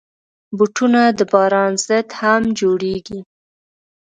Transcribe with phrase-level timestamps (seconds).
[0.57, 3.19] بوټونه د باران ضد هم جوړېږي.